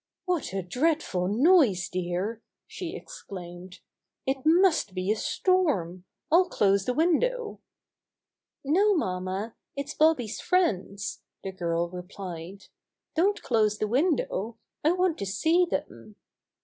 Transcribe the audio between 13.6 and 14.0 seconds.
the